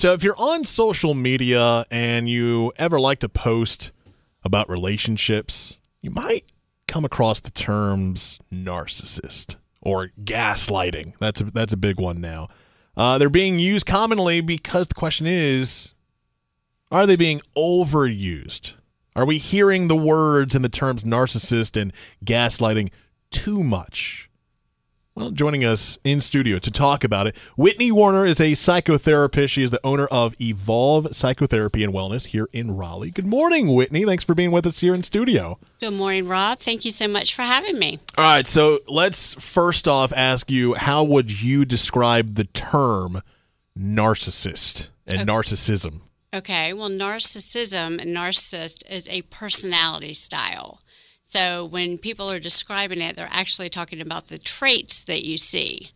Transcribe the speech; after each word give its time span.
So 0.00 0.14
if 0.14 0.24
you're 0.24 0.34
on 0.38 0.64
social 0.64 1.12
media 1.12 1.84
and 1.90 2.26
you 2.26 2.72
ever 2.76 2.98
like 2.98 3.18
to 3.18 3.28
post 3.28 3.92
about 4.42 4.70
relationships, 4.70 5.76
you 6.00 6.10
might 6.10 6.46
come 6.88 7.04
across 7.04 7.40
the 7.40 7.50
terms 7.50 8.38
narcissist 8.50 9.56
or 9.82 10.08
gaslighting. 10.24 11.12
That's 11.20 11.42
a, 11.42 11.50
that's 11.50 11.74
a 11.74 11.76
big 11.76 12.00
one 12.00 12.18
now. 12.18 12.48
Uh, 12.96 13.18
they're 13.18 13.28
being 13.28 13.58
used 13.58 13.84
commonly 13.84 14.40
because 14.40 14.88
the 14.88 14.94
question 14.94 15.26
is 15.26 15.92
are 16.90 17.06
they 17.06 17.16
being 17.16 17.42
overused? 17.54 18.76
Are 19.14 19.26
we 19.26 19.36
hearing 19.36 19.88
the 19.88 19.96
words 19.96 20.54
and 20.54 20.64
the 20.64 20.70
terms 20.70 21.04
narcissist 21.04 21.78
and 21.78 21.92
gaslighting 22.24 22.88
too 23.30 23.62
much? 23.62 24.29
Well, 25.16 25.32
joining 25.32 25.64
us 25.64 25.98
in 26.04 26.20
studio 26.20 26.60
to 26.60 26.70
talk 26.70 27.02
about 27.02 27.26
it, 27.26 27.36
Whitney 27.56 27.90
Werner 27.90 28.24
is 28.24 28.40
a 28.40 28.52
psychotherapist. 28.52 29.50
She 29.50 29.64
is 29.64 29.72
the 29.72 29.80
owner 29.82 30.06
of 30.06 30.40
Evolve 30.40 31.08
Psychotherapy 31.16 31.82
and 31.82 31.92
Wellness 31.92 32.26
here 32.26 32.46
in 32.52 32.76
Raleigh. 32.76 33.10
Good 33.10 33.26
morning, 33.26 33.74
Whitney. 33.74 34.04
Thanks 34.04 34.22
for 34.22 34.36
being 34.36 34.52
with 34.52 34.68
us 34.68 34.78
here 34.78 34.94
in 34.94 35.02
studio. 35.02 35.58
Good 35.80 35.94
morning, 35.94 36.28
Rob. 36.28 36.60
Thank 36.60 36.84
you 36.84 36.92
so 36.92 37.08
much 37.08 37.34
for 37.34 37.42
having 37.42 37.76
me. 37.76 37.98
All 38.16 38.24
right, 38.24 38.46
so 38.46 38.78
let's 38.86 39.34
first 39.34 39.88
off 39.88 40.12
ask 40.14 40.48
you 40.48 40.74
how 40.74 41.02
would 41.02 41.42
you 41.42 41.64
describe 41.64 42.36
the 42.36 42.44
term 42.44 43.20
narcissist 43.76 44.90
and 45.08 45.22
okay. 45.22 45.24
narcissism? 45.24 46.02
Okay, 46.32 46.72
well, 46.72 46.88
narcissism 46.88 48.00
and 48.00 48.16
narcissist 48.16 48.88
is 48.88 49.08
a 49.08 49.22
personality 49.22 50.12
style. 50.12 50.80
So 51.30 51.64
when 51.66 51.96
people 51.96 52.28
are 52.28 52.40
describing 52.40 53.00
it, 53.00 53.14
they're 53.14 53.28
actually 53.30 53.68
talking 53.68 54.00
about 54.00 54.26
the 54.26 54.36
traits 54.36 55.04
that 55.04 55.24
you 55.24 55.36
see. 55.36 55.88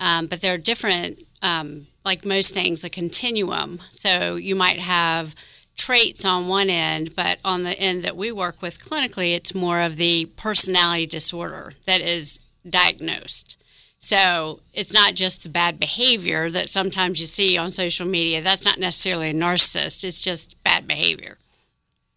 Um, 0.00 0.26
but 0.26 0.40
they're 0.40 0.58
different, 0.58 1.20
um, 1.42 1.86
like 2.04 2.24
most 2.24 2.52
things, 2.52 2.82
a 2.82 2.90
continuum. 2.90 3.78
So 3.90 4.34
you 4.34 4.56
might 4.56 4.80
have 4.80 5.36
traits 5.76 6.24
on 6.24 6.48
one 6.48 6.68
end, 6.68 7.14
but 7.14 7.38
on 7.44 7.62
the 7.62 7.78
end 7.78 8.02
that 8.02 8.16
we 8.16 8.32
work 8.32 8.62
with 8.62 8.84
clinically, 8.84 9.36
it's 9.36 9.54
more 9.54 9.80
of 9.80 9.94
the 9.94 10.24
personality 10.36 11.06
disorder 11.06 11.72
that 11.86 12.00
is 12.00 12.40
diagnosed. 12.68 13.62
So 14.00 14.58
it's 14.74 14.92
not 14.92 15.14
just 15.14 15.44
the 15.44 15.50
bad 15.50 15.78
behavior 15.78 16.50
that 16.50 16.68
sometimes 16.68 17.20
you 17.20 17.26
see 17.26 17.56
on 17.56 17.68
social 17.68 18.08
media. 18.08 18.42
That's 18.42 18.64
not 18.64 18.80
necessarily 18.80 19.30
a 19.30 19.34
narcissist, 19.34 20.02
it's 20.02 20.20
just 20.20 20.60
bad 20.64 20.88
behavior. 20.88 21.36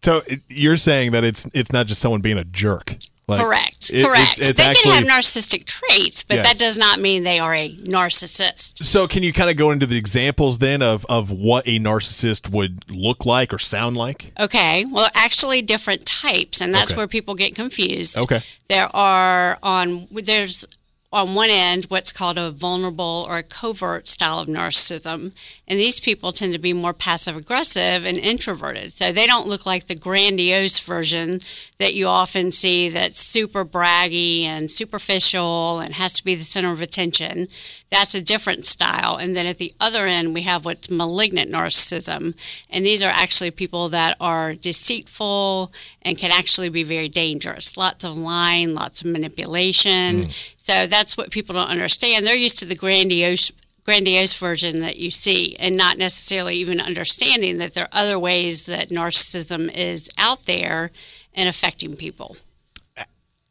So 0.04 0.22
you're 0.48 0.76
saying 0.76 1.12
that 1.12 1.24
it's 1.24 1.48
it's 1.54 1.72
not 1.72 1.86
just 1.86 2.02
someone 2.02 2.20
being 2.20 2.36
a 2.36 2.44
jerk. 2.44 2.94
Like, 3.26 3.40
correct. 3.40 3.90
It, 3.90 4.04
correct. 4.04 4.38
It's, 4.38 4.50
it's 4.50 4.58
they 4.58 4.64
actually, 4.64 4.92
can 4.92 5.06
have 5.06 5.18
narcissistic 5.18 5.64
traits, 5.64 6.24
but 6.24 6.36
yes. 6.36 6.46
that 6.46 6.58
does 6.58 6.76
not 6.76 7.00
mean 7.00 7.22
they 7.22 7.38
are 7.38 7.54
a 7.54 7.72
narcissist. 7.74 8.84
So, 8.84 9.08
can 9.08 9.22
you 9.22 9.32
kind 9.32 9.48
of 9.48 9.56
go 9.56 9.70
into 9.70 9.86
the 9.86 9.96
examples 9.96 10.58
then 10.58 10.82
of, 10.82 11.06
of 11.08 11.30
what 11.30 11.66
a 11.66 11.78
narcissist 11.78 12.52
would 12.52 12.90
look 12.90 13.24
like 13.24 13.54
or 13.54 13.58
sound 13.58 13.96
like? 13.96 14.32
Okay. 14.38 14.84
Well, 14.92 15.08
actually, 15.14 15.62
different 15.62 16.04
types, 16.04 16.60
and 16.60 16.74
that's 16.74 16.92
okay. 16.92 16.98
where 16.98 17.08
people 17.08 17.32
get 17.32 17.54
confused. 17.54 18.20
Okay. 18.20 18.42
There 18.68 18.94
are 18.94 19.56
on 19.62 20.06
there's 20.10 20.68
on 21.14 21.34
one 21.34 21.48
end 21.48 21.84
what's 21.84 22.10
called 22.10 22.36
a 22.36 22.50
vulnerable 22.50 23.24
or 23.28 23.36
a 23.36 23.42
covert 23.42 24.08
style 24.08 24.40
of 24.40 24.48
narcissism. 24.48 25.32
And 25.66 25.80
these 25.80 26.00
people 26.00 26.32
tend 26.32 26.52
to 26.52 26.58
be 26.58 26.72
more 26.72 26.92
passive 26.92 27.36
aggressive 27.36 28.04
and 28.04 28.18
introverted. 28.18 28.92
So 28.92 29.12
they 29.12 29.26
don't 29.26 29.46
look 29.46 29.64
like 29.64 29.86
the 29.86 29.94
grandiose 29.94 30.80
version 30.80 31.38
that 31.78 31.94
you 31.94 32.08
often 32.08 32.50
see 32.50 32.88
that's 32.88 33.18
super 33.18 33.64
braggy 33.64 34.42
and 34.42 34.70
superficial 34.70 35.78
and 35.78 35.94
has 35.94 36.14
to 36.14 36.24
be 36.24 36.34
the 36.34 36.44
center 36.44 36.72
of 36.72 36.82
attention. 36.82 37.46
That's 37.90 38.14
a 38.14 38.24
different 38.24 38.66
style. 38.66 39.16
And 39.16 39.36
then 39.36 39.46
at 39.46 39.58
the 39.58 39.70
other 39.80 40.06
end, 40.06 40.34
we 40.34 40.42
have 40.42 40.64
what's 40.64 40.90
malignant 40.90 41.50
narcissism. 41.50 42.36
And 42.68 42.84
these 42.84 43.02
are 43.02 43.12
actually 43.12 43.52
people 43.52 43.88
that 43.90 44.16
are 44.20 44.54
deceitful 44.54 45.72
and 46.02 46.18
can 46.18 46.32
actually 46.32 46.70
be 46.70 46.82
very 46.82 47.08
dangerous. 47.08 47.76
Lots 47.76 48.04
of 48.04 48.18
lying, 48.18 48.74
lots 48.74 49.00
of 49.02 49.06
manipulation. 49.06 50.24
Mm. 50.24 50.54
So 50.56 50.86
that's 50.86 51.03
what 51.12 51.30
people 51.30 51.54
don't 51.54 51.70
understand. 51.70 52.26
They're 52.26 52.34
used 52.34 52.58
to 52.60 52.64
the 52.64 52.74
grandiose 52.74 53.52
grandiose 53.84 54.32
version 54.34 54.80
that 54.80 54.96
you 54.96 55.10
see 55.10 55.54
and 55.56 55.76
not 55.76 55.98
necessarily 55.98 56.54
even 56.54 56.80
understanding 56.80 57.58
that 57.58 57.74
there 57.74 57.84
are 57.84 57.88
other 57.92 58.18
ways 58.18 58.64
that 58.64 58.88
narcissism 58.88 59.70
is 59.76 60.08
out 60.18 60.44
there 60.44 60.90
and 61.34 61.50
affecting 61.50 61.94
people. 61.94 62.34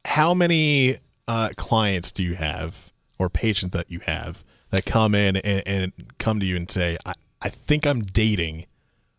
How 0.06 0.34
many 0.34 0.98
uh, 1.28 1.50
clients 1.56 2.12
do 2.12 2.24
you 2.24 2.34
have 2.34 2.92
or 3.20 3.30
patients 3.30 3.74
that 3.74 3.92
you 3.92 4.00
have 4.00 4.44
that 4.72 4.86
come 4.86 5.14
in 5.14 5.38
and, 5.38 5.64
and 5.68 5.94
come 6.18 6.40
to 6.40 6.46
you 6.46 6.56
and 6.56 6.70
say, 6.70 6.98
I, 7.06 7.14
I 7.42 7.50
think 7.50 7.86
I'm 7.86 8.02
dating 8.02 8.66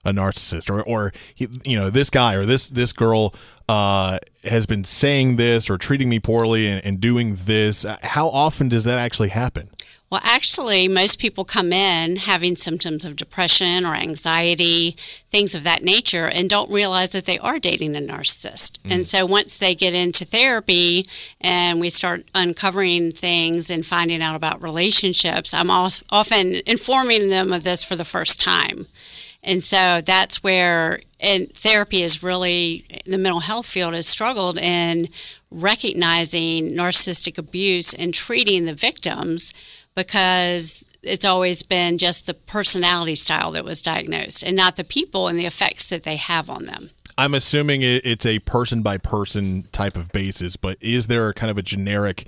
a 0.04 0.12
narcissist 0.12 0.70
or, 0.70 0.82
or 0.82 1.12
you 1.36 1.78
know 1.78 1.90
this 1.90 2.10
guy 2.10 2.34
or 2.34 2.44
this 2.44 2.68
this 2.68 2.92
girl 2.92 3.34
uh, 3.68 4.18
has 4.44 4.66
been 4.66 4.84
saying 4.84 5.36
this 5.36 5.70
or 5.70 5.78
treating 5.78 6.08
me 6.08 6.20
poorly 6.20 6.66
and, 6.66 6.84
and 6.84 7.00
doing 7.00 7.34
this 7.34 7.86
how 8.02 8.28
often 8.28 8.68
does 8.68 8.84
that 8.84 8.98
actually 8.98 9.30
happen 9.30 9.70
well, 10.14 10.22
actually, 10.22 10.86
most 10.86 11.18
people 11.18 11.44
come 11.44 11.72
in 11.72 12.14
having 12.14 12.54
symptoms 12.54 13.04
of 13.04 13.16
depression 13.16 13.84
or 13.84 13.96
anxiety, 13.96 14.92
things 14.92 15.56
of 15.56 15.64
that 15.64 15.82
nature, 15.82 16.28
and 16.28 16.48
don't 16.48 16.70
realize 16.70 17.10
that 17.10 17.26
they 17.26 17.36
are 17.40 17.58
dating 17.58 17.96
a 17.96 17.98
narcissist. 17.98 18.78
Mm. 18.82 18.94
And 18.94 19.06
so 19.08 19.26
once 19.26 19.58
they 19.58 19.74
get 19.74 19.92
into 19.92 20.24
therapy 20.24 21.04
and 21.40 21.80
we 21.80 21.88
start 21.88 22.26
uncovering 22.32 23.10
things 23.10 23.70
and 23.70 23.84
finding 23.84 24.22
out 24.22 24.36
about 24.36 24.62
relationships, 24.62 25.52
I'm 25.52 25.68
often 25.68 26.60
informing 26.64 27.28
them 27.28 27.52
of 27.52 27.64
this 27.64 27.82
for 27.82 27.96
the 27.96 28.04
first 28.04 28.40
time. 28.40 28.86
And 29.44 29.62
so 29.62 30.00
that's 30.00 30.42
where 30.42 30.98
and 31.20 31.50
therapy 31.52 32.02
is 32.02 32.22
really 32.22 32.84
the 33.06 33.18
mental 33.18 33.40
health 33.40 33.66
field 33.66 33.94
has 33.94 34.06
struggled 34.06 34.58
in 34.58 35.06
recognizing 35.50 36.72
narcissistic 36.72 37.38
abuse 37.38 37.94
and 37.94 38.12
treating 38.12 38.64
the 38.64 38.74
victims 38.74 39.54
because 39.94 40.88
it's 41.02 41.24
always 41.24 41.62
been 41.62 41.98
just 41.98 42.26
the 42.26 42.34
personality 42.34 43.14
style 43.14 43.52
that 43.52 43.64
was 43.64 43.80
diagnosed 43.80 44.42
and 44.42 44.56
not 44.56 44.76
the 44.76 44.84
people 44.84 45.28
and 45.28 45.38
the 45.38 45.46
effects 45.46 45.88
that 45.88 46.02
they 46.02 46.16
have 46.16 46.50
on 46.50 46.64
them. 46.64 46.90
I'm 47.16 47.34
assuming 47.34 47.82
it's 47.82 48.26
a 48.26 48.40
person 48.40 48.82
by 48.82 48.98
person 48.98 49.64
type 49.70 49.96
of 49.96 50.10
basis, 50.10 50.56
but 50.56 50.78
is 50.80 51.06
there 51.06 51.32
kind 51.32 51.50
of 51.50 51.58
a 51.58 51.62
generic 51.62 52.24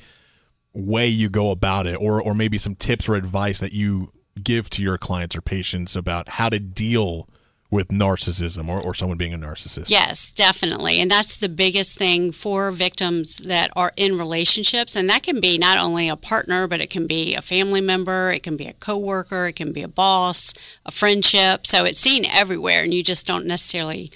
way 0.72 1.08
you 1.08 1.28
go 1.28 1.50
about 1.50 1.86
it 1.86 1.94
or 1.94 2.22
or 2.22 2.34
maybe 2.34 2.58
some 2.58 2.74
tips 2.74 3.08
or 3.08 3.14
advice 3.14 3.60
that 3.60 3.72
you 3.72 4.12
give 4.42 4.70
to 4.70 4.82
your 4.82 4.98
clients 4.98 5.36
or 5.36 5.40
patients 5.40 5.96
about 5.96 6.28
how 6.30 6.48
to 6.48 6.58
deal 6.58 7.28
with 7.70 7.88
narcissism 7.88 8.68
or, 8.68 8.80
or 8.84 8.94
someone 8.94 9.18
being 9.18 9.34
a 9.34 9.38
narcissist. 9.38 9.90
Yes, 9.90 10.32
definitely. 10.32 11.00
And 11.00 11.10
that's 11.10 11.38
the 11.38 11.48
biggest 11.48 11.98
thing 11.98 12.30
for 12.30 12.70
victims 12.70 13.38
that 13.38 13.70
are 13.74 13.92
in 13.96 14.16
relationships. 14.16 14.94
And 14.94 15.10
that 15.10 15.22
can 15.22 15.40
be 15.40 15.58
not 15.58 15.78
only 15.78 16.08
a 16.08 16.16
partner, 16.16 16.68
but 16.68 16.80
it 16.80 16.90
can 16.90 17.06
be 17.06 17.34
a 17.34 17.42
family 17.42 17.80
member, 17.80 18.30
it 18.30 18.42
can 18.42 18.56
be 18.56 18.66
a 18.66 18.72
coworker, 18.72 19.46
it 19.46 19.56
can 19.56 19.72
be 19.72 19.82
a 19.82 19.88
boss, 19.88 20.54
a 20.84 20.92
friendship. 20.92 21.66
So 21.66 21.84
it's 21.84 21.98
seen 21.98 22.24
everywhere, 22.24 22.82
and 22.82 22.94
you 22.94 23.02
just 23.02 23.26
don't 23.26 23.46
necessarily 23.46 24.10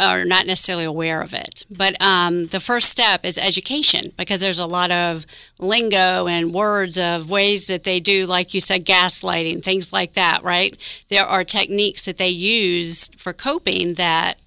are 0.00 0.24
not 0.24 0.46
necessarily 0.46 0.84
aware 0.84 1.20
of 1.20 1.34
it. 1.34 1.64
But 1.70 2.00
um, 2.00 2.46
the 2.46 2.60
first 2.60 2.88
step 2.88 3.24
is 3.24 3.36
education 3.36 4.12
because 4.16 4.40
there's 4.40 4.60
a 4.60 4.66
lot 4.66 4.90
of 4.90 5.26
lingo 5.58 6.26
and 6.26 6.54
words 6.54 6.98
of 6.98 7.30
ways 7.30 7.66
that 7.66 7.84
they 7.84 7.98
do, 7.98 8.26
like 8.26 8.54
you 8.54 8.60
said, 8.60 8.84
gaslighting, 8.84 9.64
things 9.64 9.92
like 9.92 10.12
that, 10.14 10.44
right? 10.44 11.04
There 11.08 11.24
are 11.24 11.44
techniques 11.44 12.04
that 12.04 12.18
they 12.18 12.28
use 12.28 13.08
for 13.16 13.32
coping 13.32 13.94
that 13.94 14.38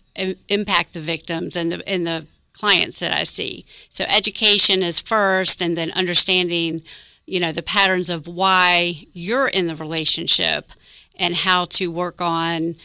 impact 0.48 0.94
the 0.94 1.00
victims 1.00 1.56
and 1.56 1.72
the, 1.72 1.88
and 1.88 2.06
the 2.06 2.26
clients 2.54 3.00
that 3.00 3.16
I 3.16 3.24
see. 3.24 3.64
So 3.90 4.06
education 4.08 4.84
is 4.84 5.00
first, 5.00 5.62
and 5.62 5.76
then 5.76 5.92
understanding, 5.92 6.84
you 7.26 7.40
know, 7.40 7.52
the 7.52 7.64
patterns 7.64 8.10
of 8.10 8.28
why 8.28 8.96
you're 9.14 9.48
in 9.48 9.68
the 9.68 9.76
relationship 9.76 10.72
and 11.18 11.36
how 11.36 11.66
to 11.66 11.92
work 11.92 12.22
on 12.22 12.76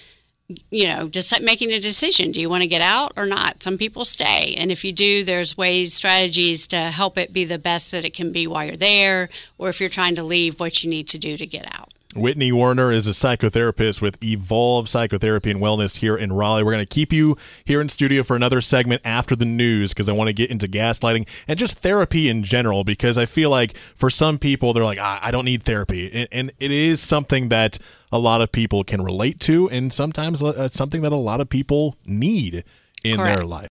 you 0.70 0.86
know, 0.86 1.08
just 1.08 1.40
making 1.42 1.72
a 1.72 1.80
decision. 1.80 2.30
Do 2.30 2.40
you 2.40 2.48
want 2.48 2.62
to 2.62 2.68
get 2.68 2.80
out 2.80 3.12
or 3.16 3.26
not? 3.26 3.62
Some 3.62 3.78
people 3.78 4.04
stay. 4.04 4.54
And 4.56 4.70
if 4.70 4.84
you 4.84 4.92
do, 4.92 5.24
there's 5.24 5.56
ways, 5.56 5.92
strategies 5.92 6.68
to 6.68 6.76
help 6.76 7.18
it 7.18 7.32
be 7.32 7.44
the 7.44 7.58
best 7.58 7.90
that 7.92 8.04
it 8.04 8.14
can 8.14 8.32
be 8.32 8.46
while 8.46 8.64
you're 8.64 8.76
there, 8.76 9.28
or 9.58 9.68
if 9.68 9.80
you're 9.80 9.88
trying 9.88 10.14
to 10.16 10.24
leave, 10.24 10.60
what 10.60 10.84
you 10.84 10.90
need 10.90 11.08
to 11.08 11.18
do 11.18 11.36
to 11.36 11.46
get 11.46 11.66
out. 11.74 11.92
Whitney 12.16 12.50
Werner 12.52 12.90
is 12.90 13.06
a 13.06 13.10
psychotherapist 13.10 14.00
with 14.00 14.22
Evolve 14.22 14.88
Psychotherapy 14.88 15.50
and 15.50 15.60
Wellness 15.60 15.98
here 15.98 16.16
in 16.16 16.32
Raleigh. 16.32 16.64
We're 16.64 16.72
going 16.72 16.86
to 16.86 16.94
keep 16.94 17.12
you 17.12 17.36
here 17.64 17.80
in 17.80 17.88
studio 17.88 18.22
for 18.22 18.34
another 18.34 18.60
segment 18.60 19.02
after 19.04 19.36
the 19.36 19.44
news 19.44 19.92
because 19.92 20.08
I 20.08 20.12
want 20.12 20.28
to 20.28 20.32
get 20.32 20.50
into 20.50 20.66
gaslighting 20.66 21.28
and 21.46 21.58
just 21.58 21.78
therapy 21.78 22.28
in 22.28 22.42
general 22.42 22.84
because 22.84 23.18
I 23.18 23.26
feel 23.26 23.50
like 23.50 23.76
for 23.76 24.10
some 24.10 24.38
people, 24.38 24.72
they're 24.72 24.84
like, 24.84 24.98
I 24.98 25.30
don't 25.30 25.44
need 25.44 25.62
therapy. 25.62 26.26
And 26.32 26.52
it 26.58 26.70
is 26.70 27.00
something 27.00 27.48
that 27.50 27.78
a 28.10 28.18
lot 28.18 28.40
of 28.40 28.52
people 28.52 28.84
can 28.84 29.02
relate 29.02 29.40
to 29.40 29.68
and 29.70 29.92
sometimes 29.92 30.42
uh, 30.42 30.68
something 30.68 31.02
that 31.02 31.12
a 31.12 31.16
lot 31.16 31.40
of 31.40 31.48
people 31.48 31.96
need 32.06 32.64
in 33.04 33.16
Correct. 33.16 33.36
their 33.36 33.46
life. 33.46 33.64